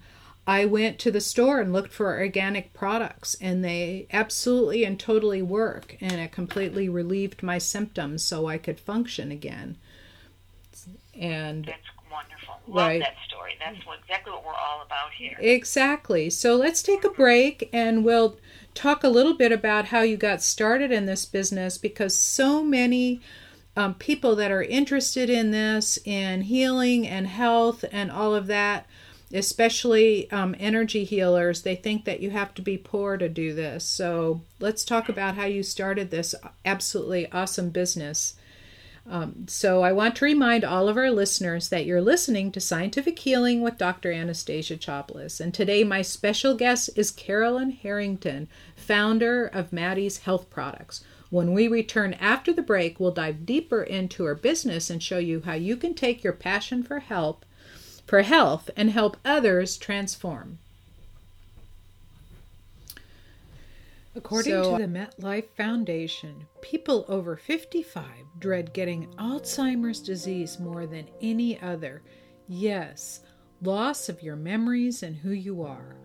[0.47, 5.41] i went to the store and looked for organic products and they absolutely and totally
[5.41, 9.77] work and it completely relieved my symptoms so i could function again
[11.19, 12.55] and That's wonderful.
[12.67, 12.99] Love Right.
[12.99, 13.53] that story.
[13.59, 15.35] That's what, exactly what we're all about here.
[15.39, 16.29] Exactly.
[16.29, 18.37] So let's take a break and we'll
[18.73, 23.21] talk a little bit about how you got started in this business because so many
[23.75, 28.85] um, people that are interested in this, in healing and health and all of that,
[29.33, 33.83] especially um, energy healers, they think that you have to be poor to do this.
[33.83, 38.35] So let's talk about how you started this absolutely awesome business.
[39.09, 43.17] Um, so, I want to remind all of our listeners that you're listening to Scientific
[43.17, 44.11] Healing with Dr.
[44.11, 45.41] Anastasia Chopelas.
[45.41, 51.03] And today, my special guest is Carolyn Harrington, founder of Maty's Health Products.
[51.31, 55.41] When we return after the break, we'll dive deeper into her business and show you
[55.45, 57.43] how you can take your passion for help,
[58.05, 60.59] for health, and help others transform.
[64.13, 71.07] According So- to the MetLife Foundation, people over 55 dread getting Alzheimer's disease more than
[71.21, 72.01] any other.
[72.47, 73.21] Yes,
[73.61, 75.95] loss of your memories and who you are.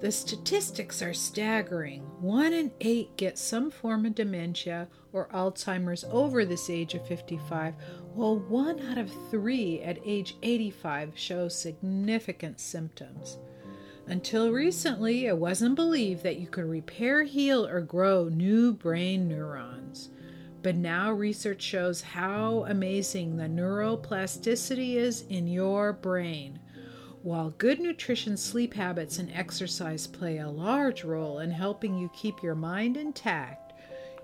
[0.00, 2.02] The statistics are staggering.
[2.20, 7.74] One in eight get some form of dementia or Alzheimer's over this age of 55,
[8.14, 13.38] while one out of three at age 85 shows significant symptoms.
[14.06, 20.10] Until recently, it wasn't believed that you could repair, heal, or grow new brain neurons.
[20.62, 26.58] But now research shows how amazing the neuroplasticity is in your brain.
[27.22, 32.42] While good nutrition, sleep habits, and exercise play a large role in helping you keep
[32.42, 33.61] your mind intact,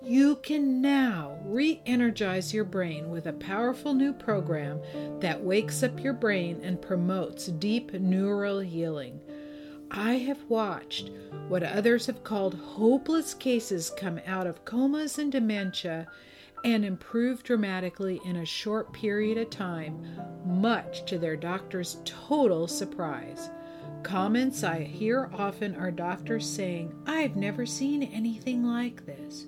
[0.03, 4.81] you can now re energize your brain with a powerful new program
[5.21, 9.21] that wakes up your brain and promotes deep neural healing.
[9.91, 11.11] I have watched
[11.49, 16.07] what others have called hopeless cases come out of comas and dementia
[16.65, 20.05] and improve dramatically in a short period of time,
[20.45, 23.49] much to their doctor's total surprise.
[24.03, 29.47] Comments I hear often are doctors saying, I've never seen anything like this.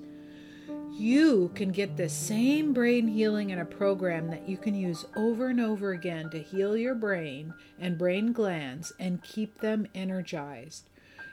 [0.93, 5.49] You can get the same brain healing in a program that you can use over
[5.49, 10.89] and over again to heal your brain and brain glands and keep them energized.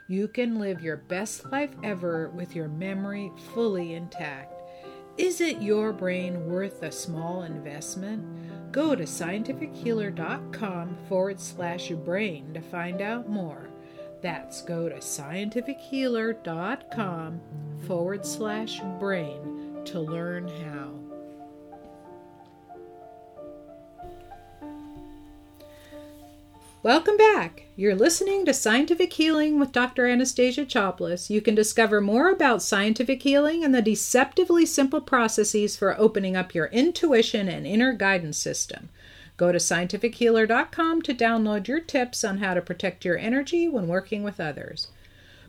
[0.08, 4.54] You can live your best life ever with your memory fully intact.
[5.18, 8.72] Is it your brain worth a small investment?
[8.72, 13.68] Go to scientifichealer.com forward slash brain to find out more.
[14.20, 17.40] That's go to scientifichealer.com
[17.86, 20.90] forward slash brain to learn how.
[26.82, 27.64] Welcome back.
[27.76, 30.06] You're listening to Scientific Healing with Dr.
[30.06, 31.28] Anastasia Chopelas.
[31.28, 36.54] You can discover more about scientific healing and the deceptively simple processes for opening up
[36.54, 38.88] your intuition and inner guidance system.
[39.38, 44.24] Go to scientifichealer.com to download your tips on how to protect your energy when working
[44.24, 44.88] with others.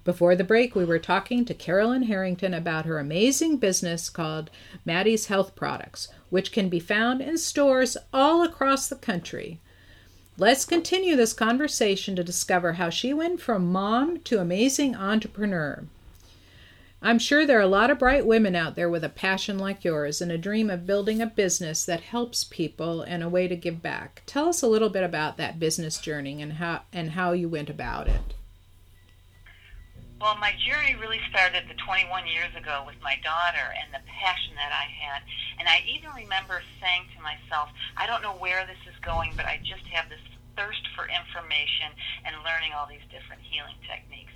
[0.06, 4.52] Before the break, we were talking to Carolyn Harrington about her amazing business called
[4.86, 9.60] Maty's Health Products, which can be found in stores all across the country.
[10.38, 15.84] Let's continue this conversation to discover how she went from mom to amazing entrepreneur.
[17.02, 19.86] I'm sure there are a lot of bright women out there with a passion like
[19.86, 23.56] yours and a dream of building a business that helps people and a way to
[23.56, 24.22] give back.
[24.26, 27.70] Tell us a little bit about that business journey and how and how you went
[27.70, 28.36] about it.
[30.20, 34.52] Well, my journey really started the 21 years ago with my daughter and the passion
[34.60, 35.24] that I had.
[35.58, 39.48] And I even remember saying to myself, I don't know where this is going, but
[39.48, 40.20] I just have this
[40.60, 41.96] thirst for information
[42.28, 44.36] and learning all these different healing techniques.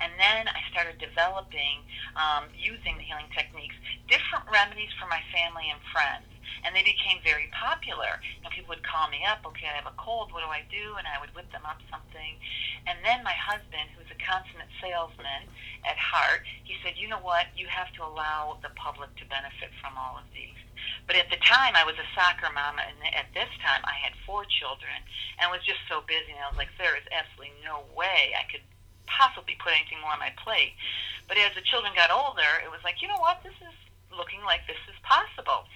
[0.00, 1.86] And then I started developing,
[2.18, 3.76] um, using the healing techniques,
[4.10, 6.26] different remedies for my family and friends.
[6.64, 8.20] And they became very popular.
[8.40, 10.64] You know, people would call me up, okay, I have a cold, what do I
[10.72, 10.96] do?
[10.96, 12.40] And I would whip them up something.
[12.88, 15.48] And then my husband, who's a consummate salesman
[15.84, 19.72] at heart, he said, you know what, you have to allow the public to benefit
[19.80, 20.56] from all of these.
[21.06, 24.16] But at the time, I was a soccer mom, and at this time, I had
[24.24, 24.96] four children,
[25.40, 26.32] and was just so busy.
[26.32, 28.64] And I was like, there is absolutely no way I could
[29.06, 30.74] possibly put anything more on my plate.
[31.28, 33.74] But as the children got older, it was like, you know what, this is
[34.12, 35.66] looking like this is possible.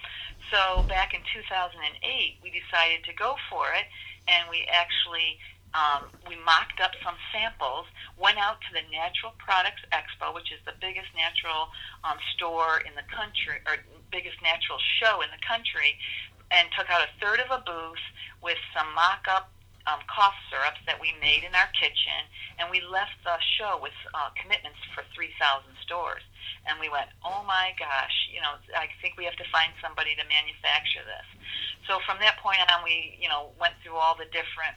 [0.52, 3.84] So back in 2008, we decided to go for it,
[4.28, 5.40] and we actually
[5.76, 7.84] um, we mocked up some samples,
[8.16, 11.68] went out to the Natural Products Expo, which is the biggest natural
[12.04, 13.76] um, store in the country, or
[14.08, 16.00] biggest natural show in the country,
[16.50, 18.00] and took out a third of a booth
[18.40, 19.52] with some mock up
[19.88, 22.28] um, cough syrups that we made in our kitchen,
[22.60, 25.32] and we left the show with uh, commitments for 3,000
[25.80, 26.20] stores.
[26.68, 30.12] And we went, oh my gosh, you know, I think we have to find somebody
[30.20, 31.28] to manufacture this.
[31.88, 34.76] So from that point on, we, you know, went through all the different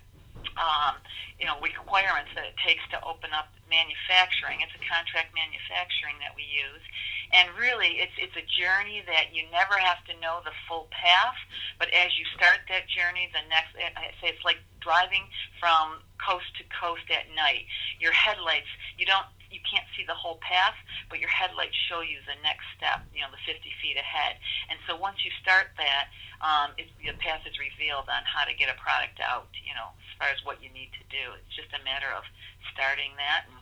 [0.57, 0.95] um,
[1.39, 4.61] you know, requirements that it takes to open up manufacturing.
[4.61, 6.83] It's a contract manufacturing that we use.
[7.31, 11.39] And really, it's, it's a journey that you never have to know the full path,
[11.79, 16.49] but as you start that journey, the next, I say it's like driving from coast
[16.57, 17.65] to coast at night.
[17.99, 20.75] Your headlights, you don't you can't see the whole path,
[21.11, 24.39] but your headlights show you the next step, you know, the 50 feet ahead.
[24.71, 26.07] And so once you start that,
[26.39, 29.91] um, it, the path is revealed on how to get a product out, you know,
[29.91, 31.35] as far as what you need to do.
[31.35, 32.23] It's just a matter of
[32.71, 33.59] starting that and,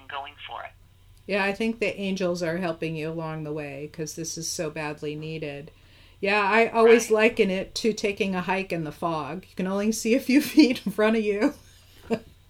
[0.00, 0.72] and going for it.
[1.26, 4.70] Yeah, I think the angels are helping you along the way because this is so
[4.70, 5.70] badly needed.
[6.20, 7.22] Yeah, I always right.
[7.22, 9.44] liken it to taking a hike in the fog.
[9.48, 11.54] You can only see a few feet in front of you.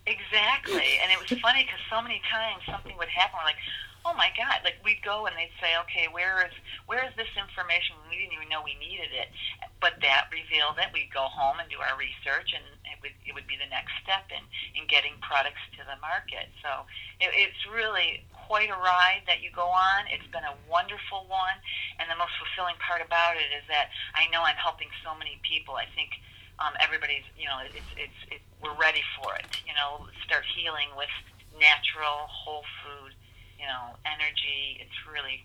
[0.07, 3.39] Exactly, and it was funny because so many times something would happen.
[3.43, 3.57] We're like,
[4.07, 6.55] "Oh my God!" Like we'd go and they'd say, "Okay, where is
[6.87, 9.35] where is this information?" We didn't even know we needed it,
[9.83, 10.95] but that revealed it.
[10.95, 13.91] We'd go home and do our research, and it would it would be the next
[14.07, 14.47] step in
[14.79, 16.47] in getting products to the market.
[16.63, 16.87] So
[17.19, 20.07] it, it's really quite a ride that you go on.
[20.07, 21.59] It's been a wonderful one,
[21.99, 25.43] and the most fulfilling part about it is that I know I'm helping so many
[25.43, 25.75] people.
[25.75, 26.15] I think
[26.63, 29.51] um, everybody's, you know, it's, it's, it, we're ready for it.
[29.67, 31.11] You know, start healing with
[31.59, 33.16] natural, whole food,
[33.59, 34.79] you know, energy.
[34.81, 35.45] It's really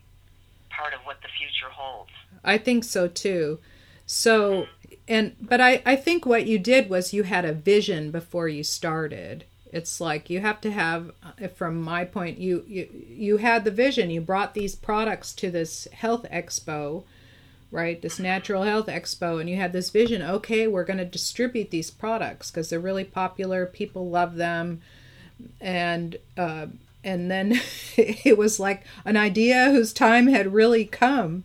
[0.70, 2.12] part of what the future holds.
[2.44, 3.60] I think so too.
[4.06, 4.68] So,
[5.08, 8.64] and, but I, I think what you did was you had a vision before you
[8.64, 9.46] started.
[9.72, 13.72] It's like you have to have, uh, from my point, you, you, you had the
[13.72, 14.10] vision.
[14.10, 17.04] You brought these products to this health expo
[17.72, 18.02] right?
[18.02, 21.90] This natural health expo, and you had this vision okay, we're going to distribute these
[21.90, 24.82] products because they're really popular, people love them.
[25.60, 26.68] And, uh,
[27.04, 27.60] and then
[27.98, 31.44] it was like an idea whose time had really come.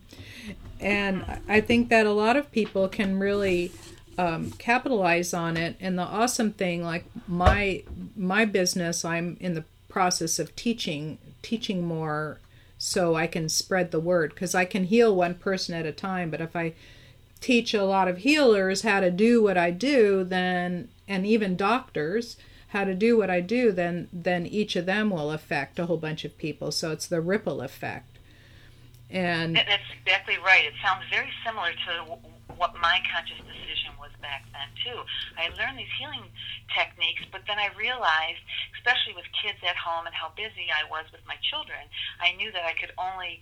[0.79, 3.71] And I think that a lot of people can really
[4.17, 5.75] um, capitalize on it.
[5.79, 7.83] And the awesome thing, like my
[8.15, 12.39] my business, I'm in the process of teaching teaching more
[12.77, 16.29] so I can spread the word because I can heal one person at a time.
[16.29, 16.73] But if I
[17.39, 22.37] teach a lot of healers how to do what I do, then, and even doctors,
[22.69, 25.97] how to do what I do, then then each of them will affect a whole
[25.97, 26.71] bunch of people.
[26.71, 28.17] So it's the ripple effect.
[29.09, 30.65] And that's exactly right.
[30.65, 32.19] It sounds very similar to
[32.59, 34.99] what my conscious decision was back then too.
[35.39, 36.27] I learned these healing
[36.75, 38.43] techniques, but then I realized,
[38.75, 41.79] especially with kids at home and how busy I was with my children,
[42.19, 43.39] I knew that I could only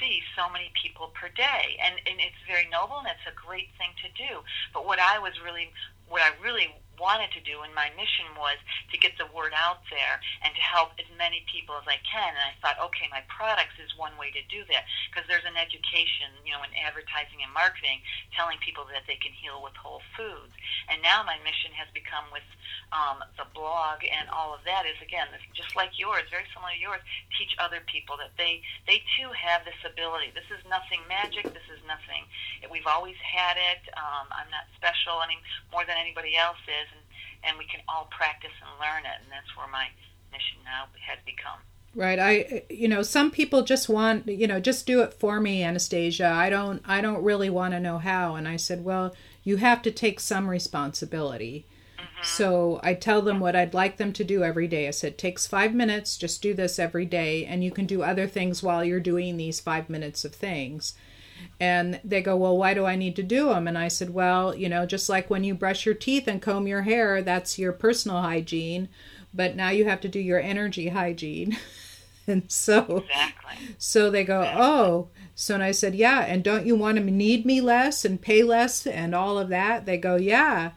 [0.00, 3.70] see so many people per day, and and it's very noble and it's a great
[3.78, 4.42] thing to do.
[4.74, 5.70] But what I was really,
[6.10, 8.58] what I really wanted to do, and my mission was
[8.92, 12.30] to get the word out there and to help as many people as I can.
[12.36, 15.58] And I thought, okay, my products is one way to do that because there's an
[15.58, 18.04] education, you know, in advertising and marketing,
[18.36, 20.54] telling people that they can heal with whole foods.
[20.92, 22.46] And now my mission has become with
[22.92, 25.26] um, the blog and all of that is again,
[25.56, 27.02] just like yours, very similar to yours.
[27.34, 30.30] Teach other people that they they too have this ability.
[30.36, 31.50] This is nothing magic.
[31.56, 32.28] This is nothing.
[32.70, 33.82] We've always had it.
[33.98, 35.38] Um, I'm not special any
[35.72, 36.83] more than anybody else is is,
[37.46, 39.22] and, we can all practice and learn it.
[39.22, 39.86] And that's where my
[40.32, 41.60] mission now has become.
[41.96, 42.18] Right.
[42.18, 46.26] I, you know, some people just want, you know, just do it for me, Anastasia.
[46.26, 48.34] I don't, I don't really want to know how.
[48.34, 51.66] And I said, well, you have to take some responsibility.
[51.96, 52.24] Mm-hmm.
[52.24, 54.88] So I tell them what I'd like them to do every day.
[54.88, 58.26] I said, takes five minutes, just do this every day, and you can do other
[58.26, 60.94] things while you're doing these five minutes of things.
[61.60, 63.68] And they go, Well, why do I need to do them?
[63.68, 66.66] And I said, Well, you know, just like when you brush your teeth and comb
[66.66, 68.88] your hair, that's your personal hygiene.
[69.32, 71.56] But now you have to do your energy hygiene.
[72.26, 73.74] and so, exactly.
[73.78, 76.20] so they go, Oh, so and I said, Yeah.
[76.20, 79.86] And don't you want to need me less and pay less and all of that?
[79.86, 80.72] They go, Yeah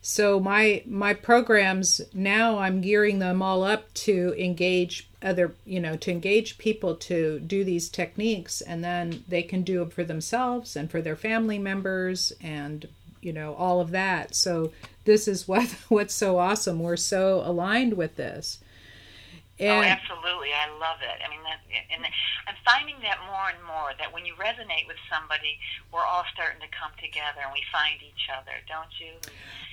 [0.00, 5.96] so my my programs now i'm gearing them all up to engage other you know
[5.96, 10.76] to engage people to do these techniques and then they can do it for themselves
[10.76, 12.88] and for their family members and
[13.20, 14.34] you know all of that.
[14.34, 14.72] So
[15.04, 16.80] this is what what's so awesome.
[16.80, 18.58] We're so aligned with this
[19.60, 20.54] Oh, and, oh, absolutely.
[20.54, 21.18] I love it.
[21.18, 21.58] I mean, that,
[21.90, 22.04] and
[22.46, 25.58] I'm finding that more and more that when you resonate with somebody,
[25.92, 29.18] we're all starting to come together and we find each other, don't you?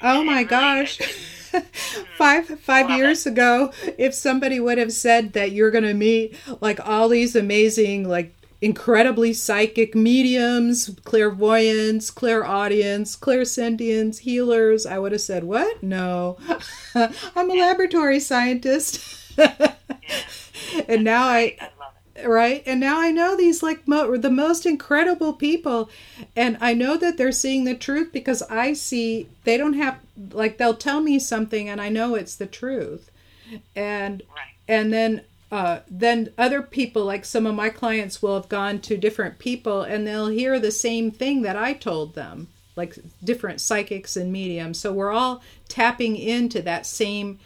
[0.01, 0.97] Oh my really, gosh.
[2.18, 5.93] Five mm, five Love years ago, if somebody would have said that you're going to
[5.93, 8.35] meet like all these amazing, like
[8.66, 15.84] incredibly psychic mediums, clairvoyants, clairaudience, clairsentients, healers, I would have said, "What?
[15.84, 16.38] No,
[16.95, 18.99] I'm a laboratory scientist."
[20.89, 21.70] and now I I
[22.26, 25.89] right and now i know these like mo- the most incredible people
[26.34, 29.99] and i know that they're seeing the truth because i see they don't have
[30.32, 33.11] like they'll tell me something and i know it's the truth
[33.76, 34.53] and Right.
[34.70, 38.98] and then uh, then other people like some of my clients will have gone to
[38.98, 44.18] different people and they'll hear the same thing that i told them like different psychics
[44.18, 47.39] and mediums so we're all tapping into that same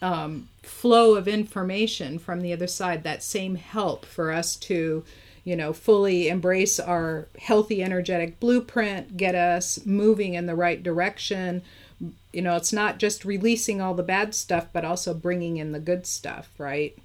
[0.00, 5.02] um, flow of information from the other side that same help for us to
[5.44, 11.62] you know fully embrace our healthy energetic blueprint get us moving in the right direction.
[12.32, 15.80] You know it's not just releasing all the bad stuff but also bringing in the
[15.80, 16.98] good stuff right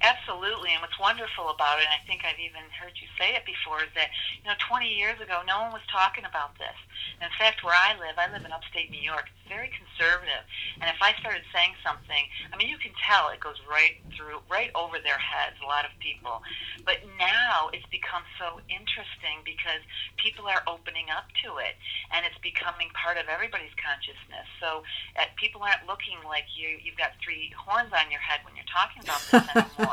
[0.00, 3.44] Absolutely, and what's wonderful about it, and I think I've even heard you say it
[3.44, 4.08] before, is that
[4.40, 6.76] you know, 20 years ago, no one was talking about this.
[7.20, 9.28] And in fact, where I live, I live in upstate New York.
[9.28, 10.40] It's very conservative,
[10.80, 14.40] and if I started saying something, I mean, you can tell it goes right through,
[14.48, 15.60] right over their heads.
[15.60, 16.40] A lot of people,
[16.88, 19.84] but now it's become so interesting because
[20.16, 21.76] people are opening up to it,
[22.08, 24.48] and it's becoming part of everybody's consciousness.
[24.64, 24.80] So
[25.20, 28.68] uh, people aren't looking like you, you've got three horns on your head when you're
[28.72, 29.89] talking about this anymore.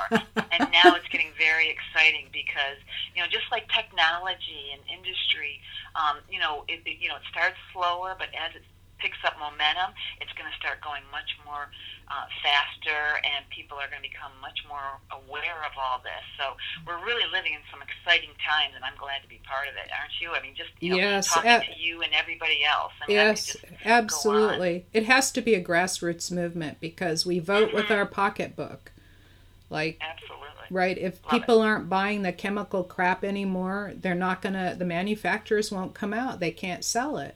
[2.57, 2.81] Because
[3.13, 5.61] you know just like technology and industry,
[5.93, 8.65] um, you know it, it you know it starts slower, but as it
[8.97, 11.69] picks up momentum, it's going to start going much more
[12.09, 16.25] uh, faster, and people are going to become much more aware of all this.
[16.33, 19.77] So we're really living in some exciting times, and I'm glad to be part of
[19.77, 20.33] it, aren't you?
[20.33, 22.97] I mean, just you know, Yes, talking uh, to you and everybody else.
[22.97, 23.85] I mean, yes just go on.
[23.85, 28.91] absolutely it has to be a grassroots movement because we vote with our pocketbook
[29.69, 30.56] like Absolutely.
[30.69, 31.39] Right if Love it.
[31.39, 36.39] people aren't buying the chemical crap anymore they're not gonna the manufacturers won't come out
[36.39, 37.35] they can't sell it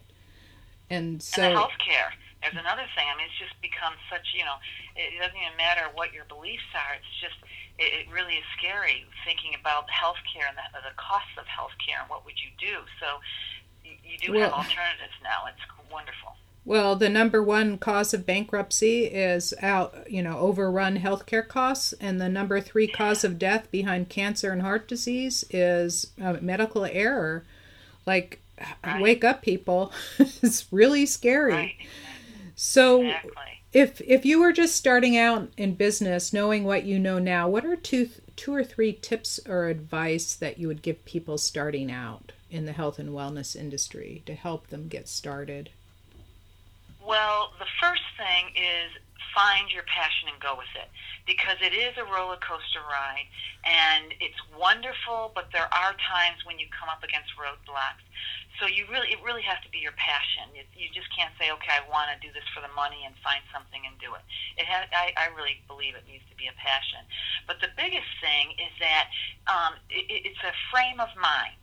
[0.92, 2.12] and and the so healthcare.
[2.44, 3.08] There's another thing.
[3.08, 4.36] I mean, it's just become such.
[4.36, 4.60] You know,
[5.00, 7.00] it doesn't even matter what your beliefs are.
[7.00, 7.40] It's just,
[7.80, 12.10] it, it really is scary thinking about healthcare and the, the costs of healthcare and
[12.12, 12.84] what would you do.
[13.00, 13.24] So,
[13.86, 15.48] you, you do have alternatives now.
[15.48, 16.36] It's wonderful.
[16.66, 22.20] Well the number one cause of bankruptcy is out you know overrun healthcare costs and
[22.22, 27.43] the number three cause of death behind cancer and heart disease is uh, medical error
[28.05, 28.39] like
[28.86, 29.01] Right.
[29.01, 31.76] wake up people it's really scary Right.
[32.55, 33.34] so Exactly.
[33.74, 37.66] if if you were just starting out in business knowing what you know now what
[37.66, 42.34] are two two or three tips or advice that you would give people starting out
[42.51, 45.72] in the health and wellness industry to help them get started
[47.12, 48.88] Well, the first thing is
[49.36, 50.88] find your passion and go with it
[51.28, 53.28] because it is a roller coaster ride
[53.68, 57.99] and it's wonderful, but there are times when you come up against roadblocks.
[58.64, 60.55] So you really, it really has to be your passion.
[60.55, 63.12] You, you just can't say, okay, I want to do this for the money and
[63.20, 64.24] find something and do it.
[64.55, 67.03] It has, I, I really believe it needs to be a passion.
[67.43, 69.12] But the biggest thing is that
[69.51, 71.59] um, it, it's a frame of mind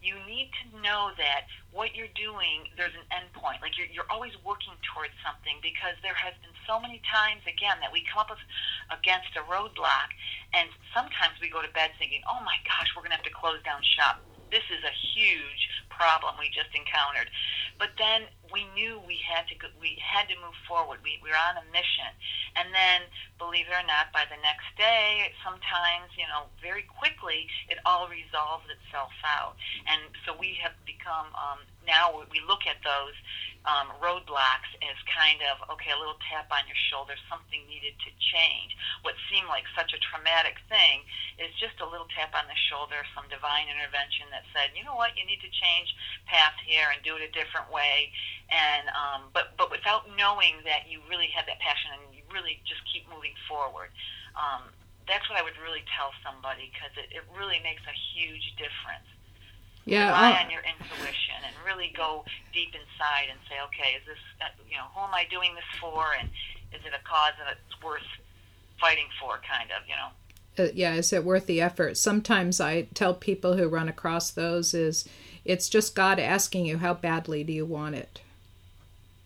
[0.00, 3.62] you need to know that what you're doing, there's an end point.
[3.62, 7.78] Like you're, you're always working towards something because there has been so many times, again,
[7.80, 8.42] that we come up with,
[8.90, 10.10] against a roadblock
[10.54, 13.34] and sometimes we go to bed thinking, oh my gosh, we're going to have to
[13.34, 14.20] close down shop.
[14.52, 17.32] This is a huge problem we just encountered.
[17.80, 21.00] But then we knew we had to go, we had to move forward.
[21.00, 22.12] We, we were on a mission.
[22.54, 23.08] And then,
[23.40, 28.12] believe it or not, by the next day, sometimes, you know, very quickly, it all
[28.12, 29.56] resolves itself out.
[29.88, 33.16] And so we have become, um, now we look at those
[33.64, 38.10] um, roadblocks as kind of, okay, a little tap on your shoulder, something needed to
[38.18, 38.74] change.
[39.06, 41.06] What seemed like such a traumatic thing
[41.38, 44.98] is just a little tap on the shoulder, some divine intervention that said, you know
[44.98, 45.94] what, you need to change
[46.26, 48.10] path here and do it a different way.
[48.50, 52.58] And um, but but without knowing that you really have that passion and you really
[52.66, 53.94] just keep moving forward.
[54.34, 54.74] Um,
[55.06, 59.06] that's what I would really tell somebody because it, it really makes a huge difference.
[59.84, 64.04] Yeah Rely I'll- on your intuition and really go deep inside and say, okay, is
[64.06, 66.28] this, uh, you know, who am I doing this for, and
[66.74, 68.02] is it a cause that's worth
[68.80, 70.10] fighting for, kind of, you know?
[70.58, 74.74] uh, yeah is it worth the effort sometimes i tell people who run across those
[74.74, 75.08] is
[75.46, 78.20] it's just god asking you how badly do you want it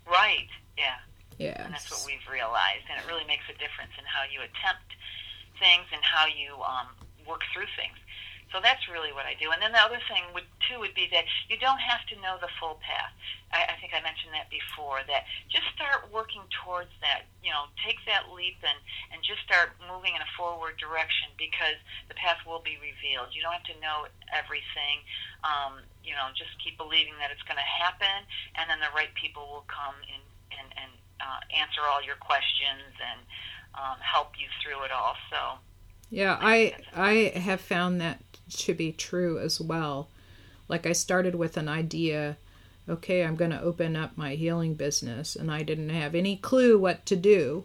[0.07, 0.47] Right.
[0.79, 0.95] Yeah.
[1.39, 4.39] yeah And that's what we've realized, and it really makes a difference in how you
[4.39, 4.87] attempt
[5.59, 6.87] things and how you um,
[7.27, 7.99] work through things.
[8.55, 9.51] So that's really what I do.
[9.51, 12.39] And then the other thing would too would be that you don't have to know
[12.39, 13.11] the full path.
[13.51, 15.03] I, I think I mentioned that before.
[15.07, 17.27] That just start working towards that.
[17.43, 18.79] You know, take that leap and
[19.11, 23.35] and just start moving in a forward direction because the path will be revealed.
[23.35, 25.03] You don't have to know everything.
[25.43, 28.25] Um, you know, just keep believing that it's going to happen,
[28.55, 30.23] and then the right people will come and
[30.55, 33.21] and, and uh, answer all your questions and
[33.75, 35.19] um, help you through it all.
[35.35, 35.59] So.
[36.11, 40.09] Yeah, I I have found that to be true as well.
[40.69, 42.37] Like I started with an idea
[42.89, 45.35] okay, I'm going to open up my healing business.
[45.35, 47.65] And I didn't have any clue what to do.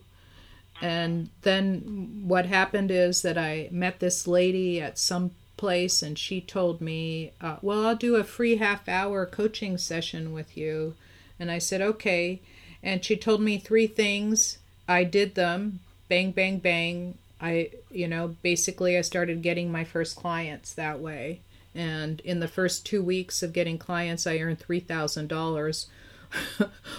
[0.82, 6.42] And then what happened is that I met this lady at some place and she
[6.42, 10.96] told me, uh, Well, I'll do a free half hour coaching session with you.
[11.40, 12.40] And I said, Okay.
[12.82, 14.58] And she told me three things.
[14.88, 17.18] I did them bang, bang, bang.
[17.42, 21.42] I, you know, basically I started getting my first clients that way.
[21.74, 25.88] And in the first two weeks of getting clients, I earned $3,000,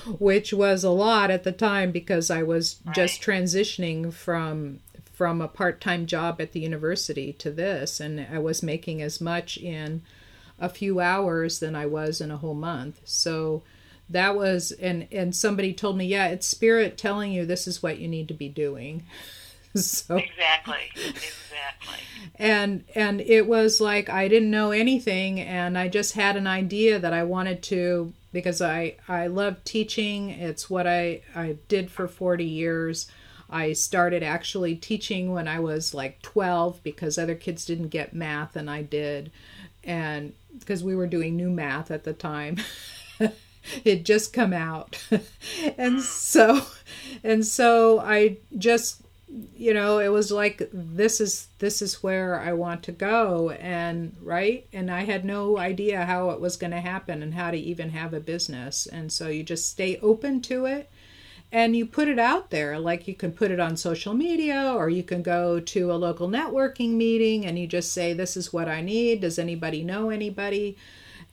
[0.18, 2.94] which was a lot at the time because I was right.
[2.94, 4.80] just transitioning from
[5.12, 9.56] from a part-time job at the university to this and I was making as much
[9.58, 10.02] in
[10.58, 13.00] a few hours than I was in a whole month.
[13.04, 13.62] So
[14.08, 17.98] that was and and somebody told me, "Yeah, it's spirit telling you this is what
[17.98, 19.04] you need to be doing."
[19.80, 21.98] so exactly exactly.
[22.36, 26.98] And and it was like i didn't know anything and i just had an idea
[26.98, 30.30] that i wanted to because i i love teaching.
[30.30, 33.10] It's what i i did for 40 years.
[33.48, 38.56] I started actually teaching when i was like 12 because other kids didn't get math
[38.56, 39.30] and i did.
[39.84, 42.58] And because we were doing new math at the time.
[43.84, 44.98] It just come out.
[45.78, 46.00] And hmm.
[46.00, 46.62] so
[47.22, 49.01] and so i just
[49.56, 53.50] you know it was like this is this is where i want to go.
[53.50, 54.66] And right?
[54.72, 57.90] And i had no idea how it was going to happen and how to even
[57.90, 58.86] have a business.
[58.86, 60.90] And so you just stay open to it.
[61.50, 62.78] And you put it out there.
[62.78, 66.28] Like you can put it on social media or you can go to a local
[66.28, 69.20] networking meeting and you just say this is what i need.
[69.20, 70.76] Does anybody know anybody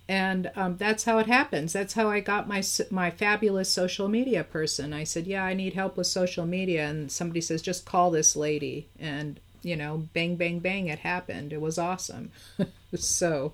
[0.09, 1.71] and um, that's how it happens.
[1.71, 4.91] That's how I got my my fabulous social media person.
[4.91, 8.35] I said, "Yeah, I need help with social media," and somebody says, "Just call this
[8.35, 11.53] lady," and you know, bang, bang, bang, it happened.
[11.53, 12.31] It was awesome.
[12.97, 13.53] so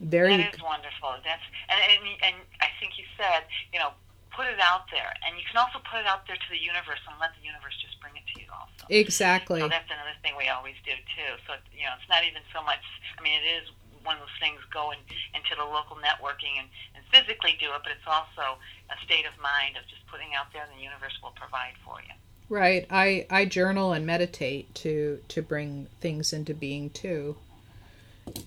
[0.00, 0.42] there that you.
[0.48, 1.12] That is wonderful.
[1.28, 3.92] That's and, and and I think you said, you know,
[4.32, 7.04] put it out there, and you can also put it out there to the universe
[7.04, 8.48] and let the universe just bring it to you.
[8.48, 9.60] Also, exactly.
[9.60, 11.36] So that's another thing we always do too.
[11.44, 12.80] So you know, it's not even so much.
[13.12, 13.68] I mean, it is
[14.04, 14.98] one of those things go in,
[15.34, 18.58] into the local networking and, and physically do it, but it's also
[18.90, 22.00] a state of mind of just putting out there and the universe will provide for
[22.00, 22.14] you.
[22.48, 22.86] Right.
[22.90, 27.36] I, I journal and meditate to to bring things into being too.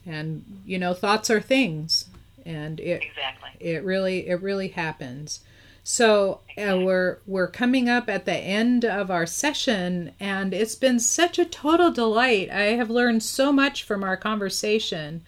[0.05, 2.09] And you know, thoughts are things
[2.45, 3.51] and it exactly.
[3.59, 5.41] it really it really happens.
[5.83, 10.99] So uh, we're we're coming up at the end of our session, and it's been
[10.99, 12.49] such a total delight.
[12.49, 15.23] I have learned so much from our conversation.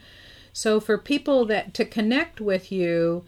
[0.55, 3.25] So for people that to connect with you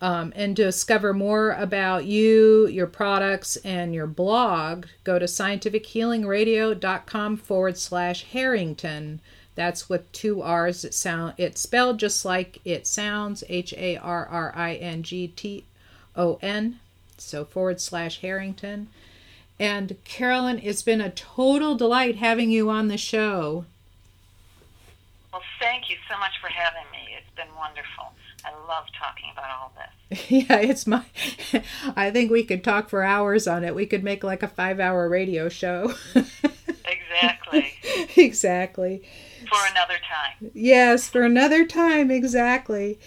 [0.00, 7.78] um, and discover more about you, your products, and your blog, go to scientifichealingradio.com forward
[7.78, 9.18] slash Harrington.
[9.56, 10.84] That's with two R's.
[10.84, 13.42] It sound it's spelled just like it sounds.
[13.48, 15.64] H A R R I N G T
[16.14, 16.78] O N,
[17.16, 18.86] so forward slash Harrington.
[19.58, 23.64] And Carolyn, it's been a total delight having you on the show.
[25.32, 27.14] Well, thank you so much for having me.
[27.16, 28.12] It's been wonderful.
[28.44, 30.30] I love talking about all this.
[30.30, 31.04] yeah, it's my.
[31.96, 33.74] I think we could talk for hours on it.
[33.74, 35.94] We could make like a five hour radio show.
[36.14, 37.74] exactly.
[38.16, 39.02] exactly
[39.48, 40.50] for another time.
[40.54, 42.98] Yes, for another time, exactly.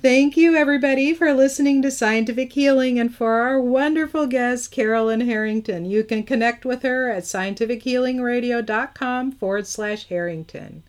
[0.00, 5.84] Thank you, everybody, for listening to Scientific Healing and for our wonderful guest, Carolyn Harrington.
[5.84, 10.84] You can connect with her at scientifichealingradio.com forward slash Harrington.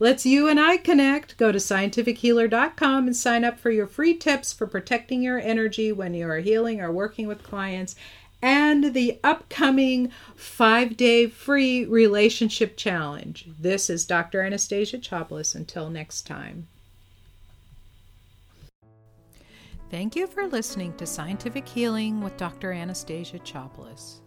[0.00, 1.36] Let's you and I connect.
[1.36, 6.14] Go to scientifichealer.com and sign up for your free tips for protecting your energy when
[6.14, 7.94] you are healing or working with clients
[8.40, 13.44] and the upcoming five day free relationship challenge.
[13.60, 14.40] This is Dr.
[14.40, 15.54] Anastasia Chopelas.
[15.54, 16.66] Until next time.
[19.90, 22.72] Thank you for listening to Scientific Healing with Dr.
[22.72, 24.19] Anastasia Chopelas.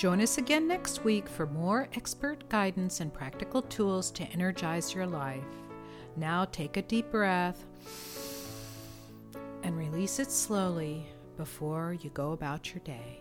[0.00, 5.06] Join us again next week for more expert guidance and practical tools to energize your
[5.06, 5.44] life.
[6.16, 7.66] Now take a deep breath
[9.62, 11.04] and release it slowly
[11.36, 13.19] before you go about your day.